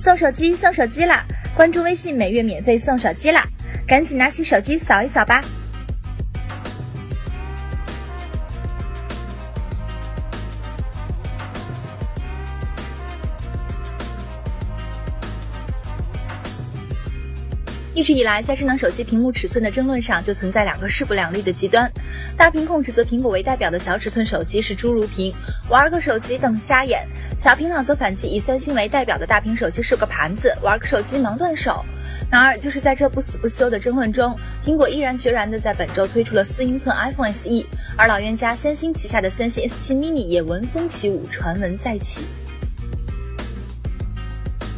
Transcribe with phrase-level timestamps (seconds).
[0.00, 1.22] 送手机送手机啦！
[1.54, 3.46] 关注微信，每月免费送手机啦！
[3.86, 5.44] 赶紧拿起手机扫一扫吧。
[18.00, 21.92] 一直以来，在智能手机屏幕尺寸的争论上，就存在两个势不两立的极端。
[22.34, 25.34] 大屏控指责苹果为代表的小尺寸手机是侏儒屏，
[25.68, 27.02] 玩个手机瞪瞎眼；
[27.38, 31.84] 小屏党则反击以三星为代表的大屏手机是个盘子，玩个手机能断手。
[32.30, 37.66] 然而，就是在这不死不休的争论中，苹果毅然决然地在本周推出了四英寸 iPhone SE，
[37.98, 42.22] 而老冤家三星旗下的三星 S7 mini 也闻风起舞，传闻再起。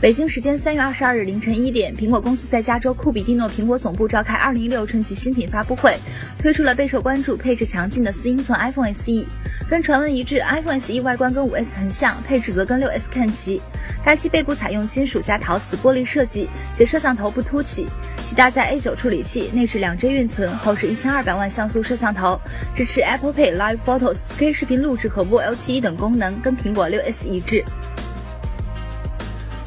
[0.00, 5.94] 北京时间三月二十二日凌晨一点，苹果公司在加州库比蒂诺苹果总部召开二零一六春季新品发布会，
[6.38, 9.26] 推出了备受关注、配置强劲的四英寸 iPhone SE。
[9.68, 13.60] 跟传闻一致，iPhone SE 外观跟五 S 很像，配置则跟六 S 看齐。
[14.02, 17.86] 该机背部采用金属加陶瓷玻璃设计，且摄像头不凸起，
[18.22, 22.40] 其搭载 A 九处理器，内置两 G 运存，后置一千二百万像素摄像头，
[22.74, 27.62] 支持 Apple Pay、Live Photos、4K 视频录制和 VoLTE 等功能，跟苹果六 S 一致。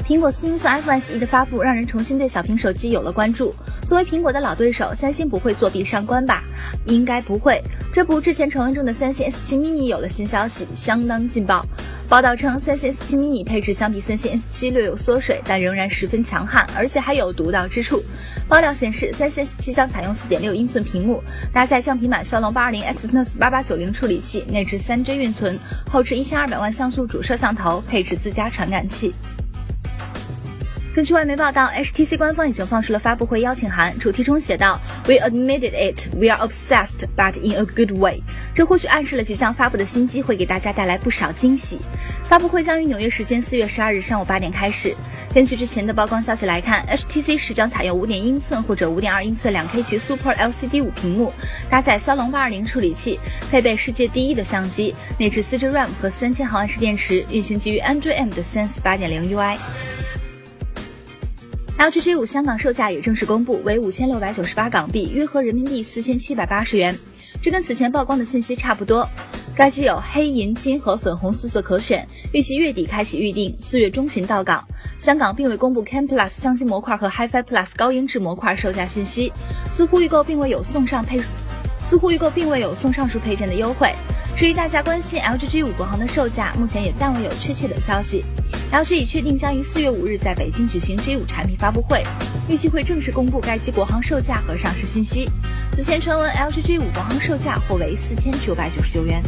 [0.06, 3.54] 苹果四英寸 iPhone SE 的发布，让人重新对小屏手机有了关注。
[3.86, 6.42] 作为苹果的老对手，三星不会作弊上官吧？
[6.84, 7.58] 应该不会。
[7.90, 11.64] 这不，之前传闻中的三星 S7 mini 有了新消息，相当劲爆。
[12.06, 18.02] 报道称，三星 S7 mini 配置相比三星 S7 略有缩水，但仍然十分强悍，而且还有独到之处。
[18.46, 25.58] 爆料显示，三星 S7 将采用4.6英寸屏幕，搭载橡皮版骁龙 820X Exynos 8890处理器，内置 3G 运存，
[25.90, 29.14] 后置1200万像素主摄像头，配置自家传感器。
[30.94, 38.22] 根据外媒报道，HTC 官方已经放出了发布会邀请函，主题中写道：“We admitted it, we are obsessed, but in a good way。”
[38.54, 41.80] 这或许暗示了即将发布的新机会给大家带来不少惊喜。
[42.28, 44.94] 发布会将于纽约时间四月十二日上午八点开始。
[45.34, 51.32] 根据之前的曝光消息来看，HTC 是将采用五点英寸或者五点二英寸两 K 级 Super LCD 五屏幕，
[51.68, 53.18] 搭载骁龙八二零处理器，
[53.50, 59.56] 配备世界第一的相机，内置四 G RAM 和三千毫安时电池，运行基于 Android M 的 Sense 八点零 UI。
[61.76, 66.96] LG G5 香港售价也正式公布，为五千六百九十八港币，约合人民币四千七百八十元。
[67.42, 69.06] 这跟此前曝光的信息差不多。
[69.56, 74.64] 该机有黑、银、金和粉红四色可选，预计月底开启预定，四月中旬到港。
[74.98, 79.32] 香港并未公布 Cam Plus 相机模块和 HiFi Plus 高音质模块售价信息，
[79.72, 81.20] 似乎预购并未有送上配，
[81.84, 83.92] 似乎预购并未有送上述配件的优惠。
[84.36, 88.24] 至于大家关心 LGG 五国行的售价，目前也暂未有确切的消息。
[88.72, 92.02] LG 已确定将于四月五日在北京举行 G5 产品发布会，
[92.48, 95.30] 预计会正式公布该机国行售价和上市信息。
[95.72, 99.22] 此前传闻 LGG 五国行售价或为四千九百九十九元。